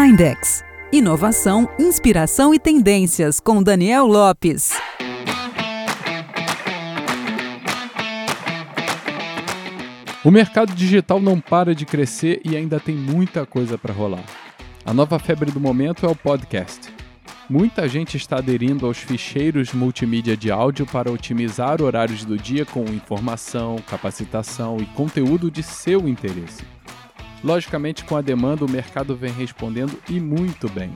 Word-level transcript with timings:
Mindex. 0.00 0.64
Inovação, 0.92 1.68
inspiração 1.76 2.54
e 2.54 2.58
tendências 2.60 3.40
com 3.40 3.60
Daniel 3.60 4.06
Lopes. 4.06 4.70
O 10.24 10.30
mercado 10.30 10.72
digital 10.72 11.20
não 11.20 11.40
para 11.40 11.74
de 11.74 11.84
crescer 11.84 12.40
e 12.44 12.56
ainda 12.56 12.78
tem 12.78 12.94
muita 12.94 13.44
coisa 13.44 13.76
para 13.76 13.92
rolar. 13.92 14.24
A 14.84 14.94
nova 14.94 15.18
febre 15.18 15.50
do 15.50 15.58
momento 15.58 16.06
é 16.06 16.08
o 16.08 16.14
podcast. 16.14 16.94
Muita 17.50 17.88
gente 17.88 18.16
está 18.16 18.38
aderindo 18.38 18.86
aos 18.86 18.98
ficheiros 18.98 19.72
multimídia 19.72 20.36
de 20.36 20.48
áudio 20.48 20.86
para 20.86 21.10
otimizar 21.10 21.82
horários 21.82 22.24
do 22.24 22.38
dia 22.38 22.64
com 22.64 22.84
informação, 22.84 23.74
capacitação 23.84 24.76
e 24.78 24.86
conteúdo 24.86 25.50
de 25.50 25.64
seu 25.64 26.08
interesse. 26.08 26.77
Logicamente, 27.42 28.04
com 28.04 28.16
a 28.16 28.20
demanda, 28.20 28.64
o 28.64 28.70
mercado 28.70 29.14
vem 29.14 29.32
respondendo 29.32 29.98
e 30.08 30.20
muito 30.20 30.68
bem. 30.68 30.92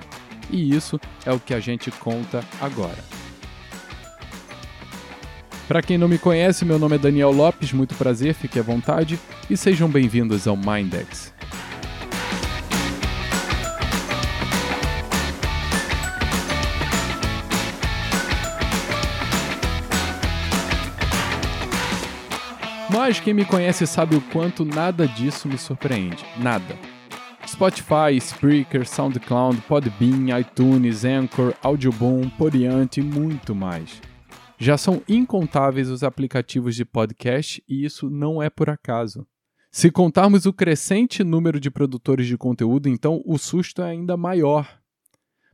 E 0.50 0.74
isso 0.74 1.00
é 1.24 1.32
o 1.32 1.40
que 1.40 1.54
a 1.54 1.60
gente 1.60 1.90
conta 1.90 2.44
agora. 2.60 2.98
Para 5.68 5.80
quem 5.80 5.96
não 5.96 6.08
me 6.08 6.18
conhece, 6.18 6.64
meu 6.64 6.78
nome 6.78 6.96
é 6.96 6.98
Daniel 6.98 7.30
Lopes, 7.30 7.72
muito 7.72 7.94
prazer, 7.94 8.34
fique 8.34 8.58
à 8.58 8.62
vontade 8.62 9.18
e 9.48 9.56
sejam 9.56 9.88
bem-vindos 9.88 10.46
ao 10.46 10.56
Mindex. 10.56 11.32
Mas 23.04 23.18
quem 23.18 23.34
me 23.34 23.44
conhece 23.44 23.84
sabe 23.84 24.14
o 24.14 24.20
quanto 24.20 24.64
nada 24.64 25.08
disso 25.08 25.48
me 25.48 25.58
surpreende. 25.58 26.24
Nada. 26.40 26.78
Spotify, 27.44 28.16
Spreaker, 28.16 28.88
SoundCloud, 28.88 29.60
Podbean, 29.62 30.38
iTunes, 30.38 31.04
Anchor, 31.04 31.52
Audioboom, 31.64 32.28
Poriante 32.28 33.00
e 33.00 33.02
muito 33.02 33.56
mais. 33.56 34.00
Já 34.56 34.78
são 34.78 35.02
incontáveis 35.08 35.90
os 35.90 36.04
aplicativos 36.04 36.76
de 36.76 36.84
podcast 36.84 37.60
e 37.68 37.84
isso 37.84 38.08
não 38.08 38.40
é 38.40 38.48
por 38.48 38.70
acaso. 38.70 39.26
Se 39.68 39.90
contarmos 39.90 40.46
o 40.46 40.52
crescente 40.52 41.24
número 41.24 41.58
de 41.58 41.72
produtores 41.72 42.28
de 42.28 42.38
conteúdo, 42.38 42.88
então 42.88 43.20
o 43.26 43.36
susto 43.36 43.82
é 43.82 43.90
ainda 43.90 44.16
maior. 44.16 44.78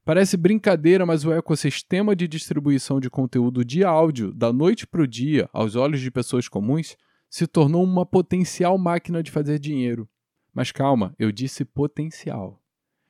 Parece 0.04 0.36
brincadeira, 0.36 1.06
mas 1.06 1.24
o 1.24 1.32
ecossistema 1.32 2.14
de 2.14 2.28
distribuição 2.28 3.00
de 3.00 3.08
conteúdo 3.08 3.64
de 3.64 3.84
áudio, 3.84 4.34
da 4.34 4.52
noite 4.52 4.86
para 4.86 5.00
o 5.00 5.06
dia, 5.06 5.48
aos 5.50 5.76
olhos 5.76 6.02
de 6.02 6.10
pessoas 6.10 6.46
comuns, 6.46 6.94
se 7.28 7.46
tornou 7.46 7.84
uma 7.84 8.06
potencial 8.06 8.76
máquina 8.78 9.22
de 9.22 9.30
fazer 9.30 9.58
dinheiro. 9.58 10.08
Mas 10.54 10.72
calma, 10.72 11.14
eu 11.18 11.30
disse 11.30 11.64
potencial. 11.64 12.60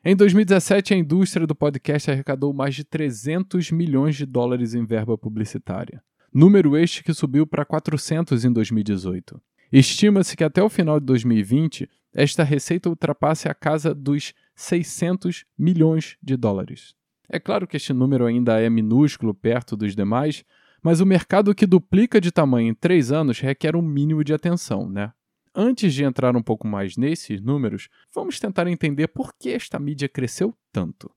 Em 0.05 0.15
2017, 0.15 0.95
a 0.95 0.97
indústria 0.97 1.47
do 1.47 1.55
podcast 1.55 2.11
arrecadou 2.11 2.53
mais 2.53 2.75
de 2.75 2.85
300 2.85 3.71
milhões 3.73 4.17
de 4.17 4.25
dólares 4.25 4.75
em 4.75 4.85
verba 4.85 5.19
publicitária. 5.19 6.03
Número 6.33 6.77
este 6.77 7.03
que 7.03 7.13
subiu 7.13 7.47
para 7.47 7.65
400 7.65 8.45
em 8.45 8.53
2018. 8.53 9.41
Estima-se 9.73 10.37
que 10.37 10.45
até 10.45 10.63
o 10.63 10.69
final 10.69 11.01
de 11.01 11.07
2020, 11.07 11.89
esta 12.15 12.43
receita 12.43 12.89
ultrapasse 12.89 13.49
a 13.49 13.55
casa 13.55 13.95
dos 13.95 14.33
600 14.55 15.45
milhões 15.59 16.17
de 16.23 16.37
dólares. 16.37 16.95
É 17.29 17.39
claro 17.39 17.67
que 17.67 17.77
este 17.77 17.93
número 17.93 18.25
ainda 18.25 18.59
é 18.61 18.71
minúsculo 18.71 19.35
perto 19.35 19.77
dos 19.77 19.95
demais, 19.95 20.45
mas 20.83 21.01
o 21.01 21.07
mercado 21.07 21.55
que 21.55 21.67
duplica 21.67 22.21
de 22.21 22.31
tamanho 22.31 22.69
em 22.69 22.75
três 22.75 23.11
anos 23.13 23.41
requer 23.41 23.77
um 23.77 23.83
mínimo 23.83 24.23
de 24.23 24.33
atenção, 24.33 24.89
né? 24.89 25.13
Antes 25.55 25.93
de 25.93 26.05
entrar 26.05 26.37
um 26.37 26.43
pouco 26.43 26.67
mais 26.67 26.97
nesses 26.97 27.41
números, 27.41 27.89
vamos 28.15 28.39
tentar 28.39 28.67
entender 28.69 29.09
por 29.09 29.33
que 29.37 29.51
esta 29.51 29.79
mídia 29.79 30.09
cresceu 30.09 30.55
tanto. 30.73 31.11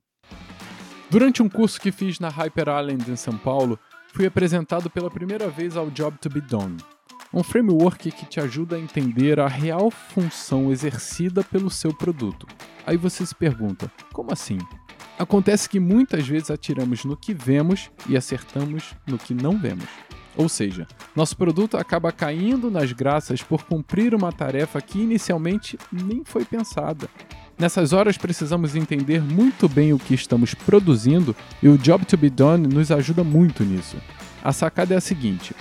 Durante 1.10 1.44
um 1.44 1.50
curso 1.50 1.80
que 1.80 1.92
fiz 1.92 2.20
na 2.20 2.30
Hyper 2.30 2.68
Island 2.68 3.12
em 3.12 3.16
São 3.16 3.38
Paulo, 3.38 3.78
fui 4.14 4.26
apresentado 4.26 4.90
pela 4.90 5.12
primeira 5.12 5.50
vez 5.50 5.76
ao 5.76 5.92
Job 5.92 6.18
to 6.18 6.30
be 6.30 6.42
Done, 6.42 6.78
um 7.34 7.44
framework 7.44 8.12
que 8.12 8.26
te 8.26 8.40
ajuda 8.40 8.76
a 8.76 8.80
entender 8.80 9.40
a 9.40 9.48
real 9.48 9.92
função 9.92 10.72
exercida 10.72 11.44
pelo 11.44 11.70
seu 11.70 11.94
produto. 11.94 12.48
Aí 12.86 12.98
você 12.98 13.26
se 13.26 13.36
pergunta: 13.36 13.92
como 14.12 14.32
assim? 14.32 14.58
Acontece 15.20 15.70
que 15.70 15.80
muitas 15.80 16.28
vezes 16.28 16.50
atiramos 16.50 17.06
no 17.06 17.16
que 17.16 17.34
vemos 17.34 17.92
e 18.08 18.18
acertamos 18.18 18.96
no 19.06 19.18
que 19.18 19.34
não 19.34 19.58
vemos. 19.60 19.88
Ou 20.36 20.48
seja, 20.48 20.88
nosso 21.16 21.36
produto 21.36 21.78
acaba 21.78 22.12
caindo 22.12 22.72
nas 22.72 22.92
graças 22.92 23.44
por 23.44 23.64
cumprir 23.64 24.16
uma 24.16 24.32
tarefa 24.32 24.82
que 24.82 25.00
inicialmente 25.00 25.78
nem 25.92 26.24
foi 26.24 26.46
pensada. 26.46 27.10
Nessas 27.60 27.94
horas 27.94 28.18
precisamos 28.18 28.76
entender 28.76 29.22
muito 29.22 29.68
bem 29.68 29.94
o 29.94 30.00
que 30.00 30.16
estamos 30.16 30.54
produzindo 30.54 31.36
e 31.62 31.68
o 31.68 31.78
Job 31.78 32.06
to 32.06 32.18
be 32.18 32.30
Done 32.30 32.66
nos 32.66 32.92
ajuda 32.92 33.24
muito 33.24 33.64
nisso. 33.64 33.98
A 34.44 34.52
sacada 34.52 34.94
é 34.96 34.98
a 34.98 35.02
seguinte: 35.02 35.54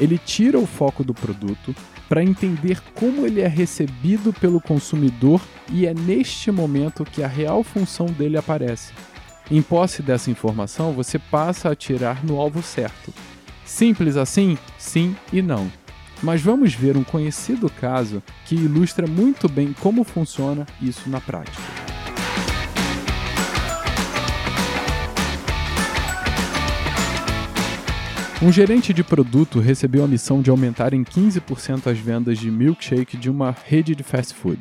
ele 0.00 0.18
tira 0.18 0.58
o 0.58 0.66
foco 0.66 1.02
do 1.02 1.12
produto 1.12 1.74
para 2.08 2.22
entender 2.22 2.80
como 2.94 3.26
ele 3.26 3.40
é 3.40 3.48
recebido 3.48 4.32
pelo 4.32 4.60
consumidor 4.60 5.40
e 5.70 5.86
é 5.86 5.92
neste 5.92 6.50
momento 6.50 7.04
que 7.04 7.22
a 7.22 7.28
real 7.28 7.62
função 7.62 8.06
dele 8.06 8.36
aparece. 8.38 8.92
Em 9.50 9.62
posse 9.62 10.02
dessa 10.02 10.30
informação, 10.30 10.92
você 10.92 11.18
passa 11.18 11.68
a 11.68 11.72
atirar 11.72 12.24
no 12.24 12.40
alvo 12.40 12.62
certo. 12.62 13.12
Simples 13.64 14.16
assim? 14.16 14.56
Sim 14.78 15.16
e 15.32 15.42
não. 15.42 15.70
Mas 16.22 16.40
vamos 16.40 16.74
ver 16.74 16.96
um 16.96 17.04
conhecido 17.04 17.70
caso 17.70 18.22
que 18.44 18.54
ilustra 18.54 19.06
muito 19.06 19.48
bem 19.48 19.72
como 19.72 20.04
funciona 20.04 20.66
isso 20.82 21.08
na 21.08 21.20
prática. 21.20 21.87
Um 28.40 28.52
gerente 28.52 28.94
de 28.94 29.02
produto 29.02 29.58
recebeu 29.58 30.04
a 30.04 30.06
missão 30.06 30.40
de 30.40 30.48
aumentar 30.48 30.94
em 30.94 31.02
15% 31.02 31.88
as 31.88 31.98
vendas 31.98 32.38
de 32.38 32.48
milkshake 32.52 33.16
de 33.16 33.28
uma 33.28 33.50
rede 33.50 33.96
de 33.96 34.04
fast 34.04 34.32
food. 34.32 34.60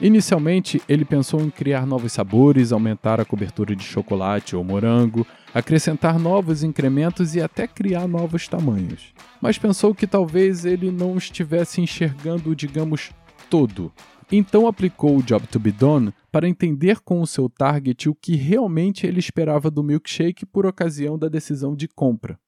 Inicialmente, 0.00 0.80
ele 0.88 1.04
pensou 1.04 1.42
em 1.42 1.50
criar 1.50 1.84
novos 1.84 2.14
sabores, 2.14 2.72
aumentar 2.72 3.20
a 3.20 3.24
cobertura 3.26 3.76
de 3.76 3.84
chocolate 3.84 4.56
ou 4.56 4.64
morango, 4.64 5.26
acrescentar 5.52 6.18
novos 6.18 6.62
incrementos 6.62 7.34
e 7.34 7.42
até 7.42 7.66
criar 7.66 8.08
novos 8.08 8.48
tamanhos. 8.48 9.12
Mas 9.38 9.58
pensou 9.58 9.94
que 9.94 10.06
talvez 10.06 10.64
ele 10.64 10.90
não 10.90 11.18
estivesse 11.18 11.82
enxergando, 11.82 12.56
digamos, 12.56 13.10
todo. 13.50 13.92
Então 14.32 14.66
aplicou 14.66 15.18
o 15.18 15.22
Job 15.22 15.46
to 15.46 15.60
be 15.60 15.72
Done 15.72 16.14
para 16.32 16.48
entender 16.48 17.00
com 17.00 17.20
o 17.20 17.26
seu 17.26 17.50
target 17.50 18.08
o 18.08 18.14
que 18.14 18.34
realmente 18.34 19.06
ele 19.06 19.18
esperava 19.18 19.70
do 19.70 19.82
milkshake 19.82 20.46
por 20.46 20.64
ocasião 20.64 21.18
da 21.18 21.28
decisão 21.28 21.76
de 21.76 21.86
compra. 21.86 22.38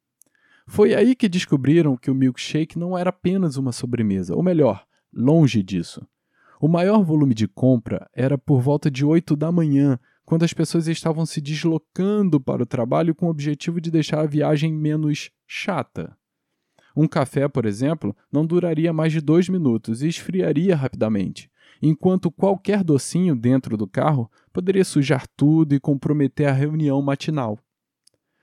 Foi 0.66 0.94
aí 0.94 1.14
que 1.14 1.28
descobriram 1.28 1.96
que 1.96 2.10
o 2.10 2.14
milkshake 2.14 2.78
não 2.78 2.96
era 2.96 3.10
apenas 3.10 3.56
uma 3.56 3.72
sobremesa, 3.72 4.34
ou 4.34 4.42
melhor, 4.42 4.84
longe 5.12 5.62
disso. 5.62 6.06
O 6.60 6.68
maior 6.68 7.02
volume 7.02 7.34
de 7.34 7.48
compra 7.48 8.08
era 8.14 8.38
por 8.38 8.60
volta 8.60 8.90
de 8.90 9.04
8 9.04 9.34
da 9.34 9.50
manhã, 9.50 9.98
quando 10.24 10.44
as 10.44 10.52
pessoas 10.52 10.86
estavam 10.86 11.26
se 11.26 11.40
deslocando 11.40 12.40
para 12.40 12.62
o 12.62 12.66
trabalho 12.66 13.14
com 13.14 13.26
o 13.26 13.30
objetivo 13.30 13.80
de 13.80 13.90
deixar 13.90 14.20
a 14.20 14.26
viagem 14.26 14.72
menos 14.72 15.30
chata. 15.46 16.16
Um 16.96 17.08
café, 17.08 17.48
por 17.48 17.66
exemplo, 17.66 18.14
não 18.30 18.46
duraria 18.46 18.92
mais 18.92 19.12
de 19.12 19.20
dois 19.20 19.48
minutos 19.48 20.02
e 20.02 20.08
esfriaria 20.08 20.76
rapidamente, 20.76 21.50
enquanto 21.80 22.30
qualquer 22.30 22.84
docinho 22.84 23.34
dentro 23.34 23.76
do 23.76 23.86
carro 23.86 24.30
poderia 24.52 24.84
sujar 24.84 25.26
tudo 25.36 25.74
e 25.74 25.80
comprometer 25.80 26.46
a 26.46 26.52
reunião 26.52 27.00
matinal. 27.02 27.58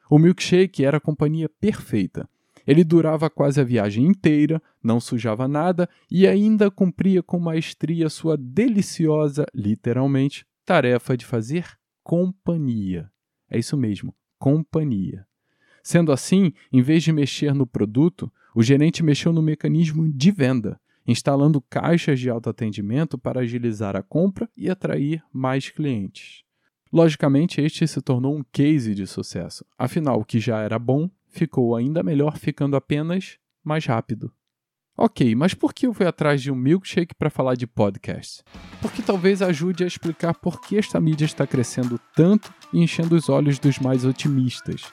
O 0.09 0.18
milkshake 0.18 0.84
era 0.84 0.97
a 0.97 1.02
companhia 1.02 1.47
perfeita 1.47 2.28
ele 2.70 2.84
durava 2.84 3.31
quase 3.31 3.59
a 3.59 3.64
viagem 3.64 4.06
inteira, 4.06 4.62
não 4.84 5.00
sujava 5.00 5.47
nada 5.47 5.90
e 6.09 6.28
ainda 6.28 6.70
cumpria 6.70 7.24
com 7.24 7.40
maestria 7.40 8.09
sua 8.09 8.38
deliciosa, 8.38 9.47
literalmente, 9.56 10.46
tarefa 10.64 11.17
de 11.17 11.26
fazer 11.26 11.66
companhia. 12.03 13.09
É 13.50 13.58
isso 13.58 13.76
mesmo, 13.76 14.14
companhia. 14.38 15.26
Sendo 15.82 16.12
assim, 16.12 16.53
em 16.72 16.79
vez 16.79 17.02
de 17.02 17.12
mexer 17.12 17.55
no 17.55 17.66
produto, 17.66 18.32
o 18.53 18.62
gerente 18.62 19.02
mexeu 19.02 19.34
no 19.34 19.41
mecanismo 19.41 20.08
de 20.08 20.29
venda, 20.29 20.79
instalando 21.08 21.59
caixas 21.62 22.20
de 22.20 22.29
autoatendimento 22.29 23.17
para 23.17 23.41
agilizar 23.41 23.96
a 23.96 24.03
compra 24.03 24.47
e 24.55 24.70
atrair 24.70 25.23
mais 25.34 25.72
clientes. 25.72 26.44
Logicamente, 26.91 27.62
este 27.62 27.88
se 27.88 28.02
tornou 28.02 28.36
um 28.36 28.44
case 28.52 28.96
de 28.96 29.06
sucesso. 29.06 29.64
Afinal, 29.78 30.20
o 30.20 30.26
que 30.26 30.40
já 30.40 30.62
era 30.62 30.80
bom 30.80 31.09
ficou 31.28 31.76
ainda 31.76 32.02
melhor 32.02 32.38
ficando 32.38 32.76
apenas 32.76 33.38
mais 33.64 33.86
rápido. 33.86 34.32
Ok, 34.97 35.34
mas 35.34 35.53
por 35.53 35.74
que 35.74 35.88
eu 35.88 35.94
fui 35.94 36.06
atrás 36.06 36.41
de 36.41 36.52
um 36.52 36.56
milkshake 36.56 37.16
para 37.16 37.30
falar 37.30 37.56
de 37.56 37.66
podcast? 37.66 38.44
Porque 38.82 39.02
talvez 39.02 39.41
ajude 39.41 39.84
a 39.84 39.88
explicar 39.88 40.34
por 40.34 40.59
que 40.59 40.78
esta 40.78 41.00
mídia 41.00 41.24
está 41.24 41.47
crescendo 41.47 41.97
tanto 42.14 42.53
e 42.74 42.82
enchendo 42.82 43.16
os 43.16 43.30
olhos 43.30 43.59
dos 43.59 43.80
mais 43.80 44.03
otimistas. 44.03 44.91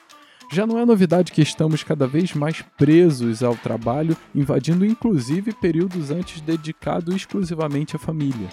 Já 0.49 0.65
não 0.65 0.79
é 0.79 0.85
novidade 0.85 1.33
que 1.33 1.41
estamos 1.41 1.83
cada 1.83 2.07
vez 2.07 2.33
mais 2.33 2.61
presos 2.77 3.43
ao 3.43 3.55
trabalho, 3.55 4.15
invadindo 4.33 4.85
inclusive 4.85 5.51
períodos 5.51 6.09
antes 6.09 6.39
dedicados 6.39 7.13
exclusivamente 7.13 7.97
à 7.97 7.99
família. 7.99 8.47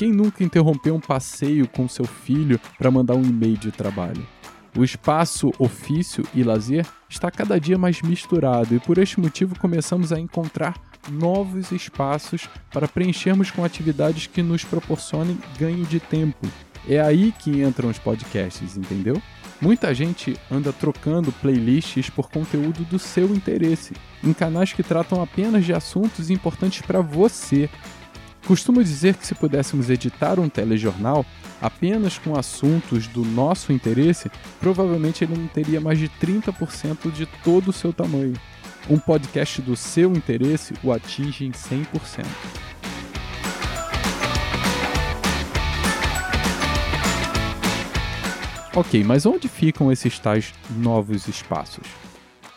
Quem 0.00 0.14
nunca 0.14 0.42
interrompeu 0.42 0.94
um 0.94 0.98
passeio 0.98 1.68
com 1.68 1.86
seu 1.86 2.06
filho 2.06 2.58
para 2.78 2.90
mandar 2.90 3.16
um 3.16 3.22
e-mail 3.22 3.58
de 3.58 3.70
trabalho? 3.70 4.26
O 4.74 4.82
espaço 4.82 5.52
ofício 5.58 6.24
e 6.32 6.42
lazer 6.42 6.86
está 7.06 7.30
cada 7.30 7.60
dia 7.60 7.76
mais 7.76 8.00
misturado 8.00 8.74
e 8.74 8.80
por 8.80 8.96
este 8.96 9.20
motivo 9.20 9.58
começamos 9.58 10.10
a 10.10 10.18
encontrar 10.18 10.74
novos 11.10 11.70
espaços 11.70 12.48
para 12.72 12.88
preenchermos 12.88 13.50
com 13.50 13.62
atividades 13.62 14.26
que 14.26 14.42
nos 14.42 14.64
proporcionem 14.64 15.38
ganho 15.58 15.84
de 15.84 16.00
tempo. 16.00 16.48
É 16.88 16.98
aí 16.98 17.30
que 17.38 17.62
entram 17.62 17.90
os 17.90 17.98
podcasts, 17.98 18.78
entendeu? 18.78 19.20
Muita 19.60 19.92
gente 19.92 20.34
anda 20.50 20.72
trocando 20.72 21.30
playlists 21.30 22.08
por 22.08 22.30
conteúdo 22.30 22.84
do 22.84 22.98
seu 22.98 23.34
interesse, 23.34 23.92
em 24.24 24.32
canais 24.32 24.72
que 24.72 24.82
tratam 24.82 25.22
apenas 25.22 25.66
de 25.66 25.74
assuntos 25.74 26.30
importantes 26.30 26.80
para 26.80 27.02
você. 27.02 27.68
Costumo 28.46 28.82
dizer 28.82 29.14
que 29.14 29.26
se 29.26 29.34
pudéssemos 29.34 29.90
editar 29.90 30.40
um 30.40 30.48
telejornal 30.48 31.24
apenas 31.60 32.18
com 32.18 32.36
assuntos 32.36 33.06
do 33.06 33.24
nosso 33.24 33.72
interesse, 33.72 34.30
provavelmente 34.58 35.24
ele 35.24 35.36
não 35.36 35.46
teria 35.46 35.80
mais 35.80 35.98
de 35.98 36.08
30% 36.08 37.12
de 37.12 37.26
todo 37.44 37.68
o 37.68 37.72
seu 37.72 37.92
tamanho. 37.92 38.34
Um 38.88 38.98
podcast 38.98 39.60
do 39.60 39.76
seu 39.76 40.12
interesse 40.12 40.74
o 40.82 40.92
atinge 40.92 41.44
em 41.44 41.52
100%. 41.52 42.24
Ok, 48.74 49.02
mas 49.04 49.26
onde 49.26 49.48
ficam 49.48 49.90
esses 49.90 50.18
tais 50.18 50.54
novos 50.70 51.26
espaços? 51.28 52.09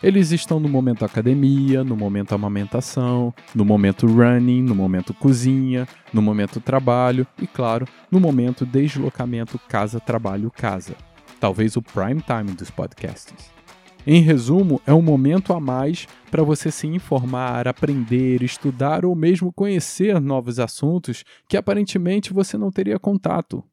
Eles 0.04 0.32
estão 0.32 0.60
no 0.60 0.68
momento 0.68 1.02
academia, 1.02 1.82
no 1.82 1.96
momento 1.96 2.34
amamentação, 2.34 3.32
no 3.54 3.64
momento 3.64 4.06
running, 4.06 4.60
no 4.60 4.74
momento 4.74 5.14
cozinha, 5.14 5.88
no 6.12 6.20
momento 6.20 6.60
trabalho 6.60 7.26
e, 7.40 7.46
claro, 7.46 7.88
no 8.10 8.20
momento 8.20 8.66
deslocamento 8.66 9.58
casa-trabalho-casa. 9.66 10.94
Talvez 11.40 11.74
o 11.74 11.80
prime 11.80 12.20
time 12.20 12.54
dos 12.54 12.70
podcasts. 12.70 13.50
Em 14.06 14.20
resumo, 14.20 14.78
é 14.86 14.92
um 14.92 15.00
momento 15.00 15.54
a 15.54 15.58
mais 15.58 16.06
para 16.30 16.42
você 16.42 16.70
se 16.70 16.86
informar, 16.86 17.66
aprender, 17.66 18.42
estudar 18.42 19.06
ou 19.06 19.14
mesmo 19.14 19.50
conhecer 19.54 20.20
novos 20.20 20.60
assuntos 20.60 21.24
que 21.48 21.56
aparentemente 21.56 22.30
você 22.30 22.58
não 22.58 22.70
teria 22.70 22.98
contato. 22.98 23.64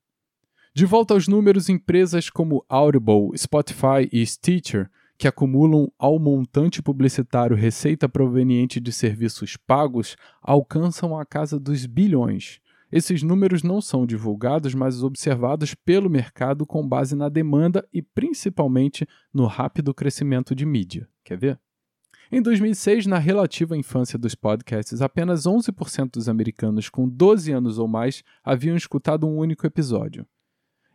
De 0.74 0.86
volta 0.86 1.13
aos 1.13 1.28
números, 1.28 1.68
empresas 1.68 2.30
como 2.30 2.63
Audible, 2.69 3.38
Spotify 3.38 4.07
e 4.13 4.25
Stitcher, 4.25 4.89
que 5.21 5.27
acumulam 5.27 5.88
ao 6.00 6.18
montante 6.18 6.81
publicitário 6.81 7.56
receita 7.56 8.09
proveniente 8.09 8.79
de 8.79 8.91
serviços 8.91 9.56
pagos, 9.56 10.15
alcançam 10.41 11.15
a 11.15 11.23
casa 11.23 11.59
dos 11.59 11.85
bilhões. 11.85 12.59
Esses 12.91 13.21
números 13.21 13.62
não 13.62 13.81
são 13.81 14.03
divulgados, 14.03 14.73
mas 14.73 15.03
observados 15.03 15.75
pelo 15.75 16.09
mercado 16.09 16.65
com 16.65 16.88
base 16.88 17.15
na 17.15 17.29
demanda 17.29 17.88
e 17.94 18.01
principalmente 18.01 19.07
no 19.31 19.45
rápido 19.45 19.94
crescimento 19.94 20.56
de 20.56 20.65
mídia. 20.65 21.07
Quer 21.23 21.38
ver? 21.38 21.59
Em 22.31 22.41
2006, 22.41 23.06
na 23.06 23.19
relativa 23.19 23.77
infância 23.77 24.18
dos 24.18 24.33
podcasts, 24.33 25.03
apenas 25.03 25.44
11% 25.44 26.13
dos 26.13 26.27
americanos 26.27 26.89
com 26.89 27.07
12 27.07 27.51
anos 27.51 27.77
ou 27.77 27.88
mais 27.88 28.23
haviam 28.44 28.75
escutado 28.75 29.27
um 29.27 29.38
único 29.38 29.68
episódio. 29.68 30.25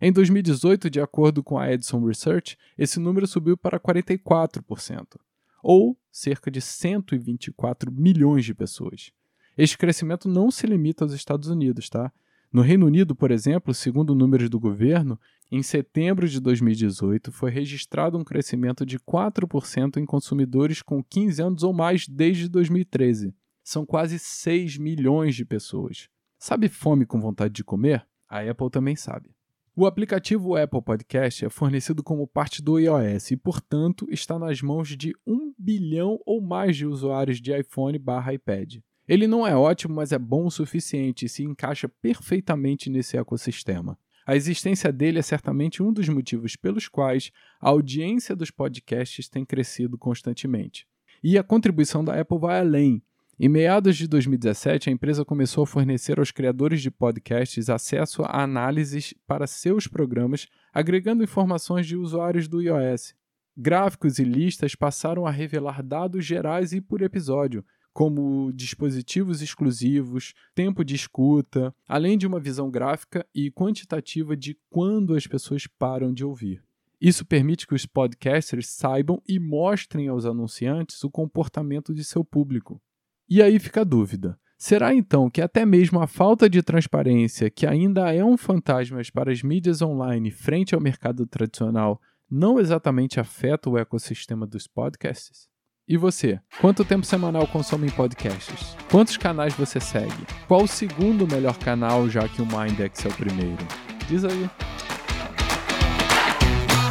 Em 0.01 0.13
2018, 0.13 0.91
de 0.91 1.01
acordo 1.01 1.43
com 1.43 1.59
a 1.59 1.73
Edison 1.73 2.05
Research, 2.05 2.59
esse 2.77 3.01
número 3.01 3.27
subiu 3.27 3.57
para 3.57 3.81
44%, 3.81 5.17
ou 5.63 5.97
cerca 6.13 6.51
de 6.51 6.61
124 6.61 7.91
milhões 7.91 8.45
de 8.45 8.55
pessoas. 8.55 9.11
Este 9.57 9.79
crescimento 9.79 10.29
não 10.29 10.51
se 10.51 10.67
limita 10.67 11.05
aos 11.05 11.15
Estados 11.15 11.49
Unidos, 11.49 11.89
tá? 11.89 12.13
No 12.53 12.61
Reino 12.61 12.87
Unido, 12.87 13.15
por 13.15 13.31
exemplo, 13.31 13.73
segundo 13.73 14.15
números 14.15 14.51
do 14.51 14.61
governo, 14.61 15.19
em 15.51 15.63
setembro 15.63 16.29
de 16.29 16.41
2018 16.41 17.33
foi 17.33 17.51
registrado 17.51 18.19
um 18.19 18.25
crescimento 18.25 18.85
de 18.85 18.99
4% 18.99 19.97
em 19.97 20.05
consumidores 20.05 20.83
com 20.83 21.03
15 21.03 21.43
anos 21.43 21.63
ou 21.63 21.73
mais 21.73 22.07
desde 22.07 22.49
2013. 22.49 23.35
São 23.65 23.87
quase 23.87 24.19
6 24.19 24.77
milhões 24.77 25.35
de 25.35 25.45
pessoas. 25.45 26.09
Sabe 26.39 26.69
fome 26.69 27.07
com 27.07 27.21
vontade 27.21 27.55
de 27.55 27.65
comer? 27.65 28.07
A 28.29 28.41
Apple 28.41 28.71
também 28.71 28.95
sabe. 28.95 29.36
O 29.78 29.84
aplicativo 29.84 30.56
Apple 30.56 30.81
Podcast 30.81 31.44
é 31.44 31.50
fornecido 31.50 32.02
como 32.02 32.26
parte 32.26 32.62
do 32.62 32.78
iOS 32.78 33.32
e, 33.32 33.37
portanto, 33.37 34.06
está 34.11 34.38
nas 34.38 34.62
mãos 34.62 34.96
de 34.96 35.14
um 35.26 35.52
bilhão 35.58 36.19
ou 36.25 36.40
mais 36.40 36.78
de 36.78 36.87
usuários 36.87 37.43
de 37.43 37.55
iPhone 37.55 37.99
barra 37.99 38.32
iPad. 38.32 38.76
Ele 39.06 39.26
não 39.26 39.46
é 39.46 39.55
ótimo, 39.55 39.96
mas 39.96 40.12
é 40.12 40.19
bom 40.19 40.46
o 40.46 40.50
suficiente 40.50 41.26
e 41.26 41.28
se 41.28 41.44
encaixa 41.44 41.90
perfeitamente 42.00 42.88
nesse 42.88 43.19
ecossistema. 43.19 43.99
A 44.26 44.34
existência 44.34 44.90
dele 44.90 45.19
é 45.19 45.23
certamente 45.23 45.82
um 45.82 45.93
dos 45.93 46.08
motivos 46.08 46.56
pelos 46.56 46.88
quais 46.88 47.31
a 47.61 47.69
audiência 47.69 48.34
dos 48.34 48.50
podcasts 48.50 49.28
tem 49.28 49.44
crescido 49.44 49.99
constantemente. 49.99 50.87
E 51.23 51.37
a 51.37 51.43
contribuição 51.43 52.02
da 52.02 52.19
Apple 52.19 52.38
vai 52.38 52.61
além. 52.61 53.02
Em 53.38 53.50
meados 53.50 53.99
de 53.99 54.09
2017, 54.09 54.88
a 54.88 54.93
empresa 54.93 55.23
começou 55.23 55.65
a 55.65 55.67
fornecer 55.67 56.19
aos 56.19 56.31
criadores 56.31 56.81
de 56.81 56.91
podcasts 56.91 57.69
acesso 57.69 58.23
a 58.23 58.44
análises 58.44 59.12
para 59.27 59.47
seus 59.47 59.87
programas, 59.87 60.47
agregando 60.73 61.23
informações 61.23 61.87
de 61.87 61.99
usuários 61.99 62.49
do 62.49 62.62
iOS. 62.62 63.15
Gráficos 63.55 64.19
e 64.19 64.25
listas 64.25 64.75
passaram 64.75 65.27
a 65.27 65.31
revelar 65.31 65.83
dados 65.83 66.25
gerais 66.25 66.73
e 66.73 66.81
por 66.81 67.03
episódio, 67.03 67.62
como 67.93 68.50
dispositivos 68.55 69.43
exclusivos, 69.43 70.33
tempo 70.55 70.83
de 70.83 70.94
escuta, 70.94 71.75
além 71.87 72.17
de 72.17 72.27
uma 72.27 72.41
visão 72.41 72.71
gráfica 72.71 73.27
e 73.35 73.50
quantitativa 73.50 74.35
de 74.35 74.59
quando 74.71 75.15
as 75.15 75.27
pessoas 75.27 75.67
param 75.67 76.11
de 76.11 76.25
ouvir. 76.25 76.65
Isso 76.99 77.23
permite 77.27 77.67
que 77.67 77.75
os 77.75 77.85
podcasters 77.85 78.69
saibam 78.69 79.23
e 79.29 79.38
mostrem 79.38 80.09
aos 80.09 80.25
anunciantes 80.25 81.05
o 81.05 81.11
comportamento 81.11 81.93
de 81.93 82.03
seu 82.03 82.25
público. 82.25 82.81
E 83.28 83.43
aí 83.43 83.58
fica 83.58 83.81
a 83.81 83.84
dúvida: 83.84 84.38
será 84.56 84.94
então 84.94 85.28
que 85.28 85.43
até 85.43 85.67
mesmo 85.67 86.00
a 86.00 86.06
falta 86.06 86.49
de 86.49 86.62
transparência, 86.62 87.50
que 87.50 87.67
ainda 87.67 88.12
é 88.12 88.25
um 88.25 88.37
fantasma 88.37 89.00
para 89.12 89.32
as 89.32 89.43
mídias 89.43 89.82
online 89.82 90.31
frente 90.31 90.75
ao 90.75 90.81
mercado 90.81 91.26
tradicional, 91.26 92.00
não 92.31 92.58
exatamente 92.58 93.20
afeta 93.20 93.70
o 93.70 93.78
ecossistema 93.78 94.46
dos 94.46 94.67
podcasts? 94.67 95.49
E 95.88 95.96
você? 95.96 96.40
Quanto 96.61 96.84
tempo 96.84 97.06
semanal 97.06 97.46
consome 97.46 97.87
em 97.87 97.90
podcasts? 97.90 98.76
Quantos 98.90 99.17
canais 99.17 99.55
você 99.55 99.78
segue? 99.78 100.26
Qual 100.49 100.64
o 100.64 100.69
segundo 100.69 101.28
melhor 101.28 101.56
canal, 101.58 102.08
já 102.08 102.28
que 102.28 102.43
o 102.43 102.46
Mindex 102.46 103.05
é 103.05 103.08
o 103.08 103.14
primeiro? 103.14 103.64
Diz 104.09 104.25
aí. 104.25 104.50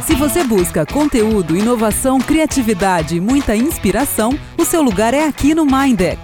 Se 0.06 0.14
você 0.14 0.44
busca 0.44 0.86
conteúdo, 0.86 1.56
inovação, 1.56 2.20
criatividade 2.20 3.16
e 3.16 3.20
muita 3.20 3.56
inspiração, 3.56 4.38
o 4.56 4.64
seu 4.64 4.80
lugar 4.80 5.12
é 5.12 5.26
aqui 5.26 5.52
no 5.52 5.66
Mindex. 5.66 6.20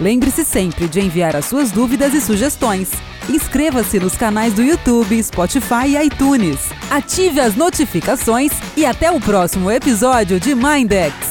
Lembre-se 0.00 0.46
sempre 0.46 0.88
de 0.88 0.98
enviar 0.98 1.36
as 1.36 1.44
suas 1.44 1.70
dúvidas 1.70 2.14
e 2.14 2.22
sugestões. 2.22 2.90
Inscreva-se 3.28 4.00
nos 4.00 4.16
canais 4.16 4.54
do 4.54 4.62
YouTube, 4.62 5.22
Spotify 5.22 5.88
e 5.88 6.06
iTunes. 6.06 6.58
Ative 6.90 7.38
as 7.38 7.54
notificações 7.54 8.50
e 8.74 8.86
até 8.86 9.12
o 9.12 9.20
próximo 9.20 9.70
episódio 9.70 10.40
de 10.40 10.54
Mindex. 10.54 11.27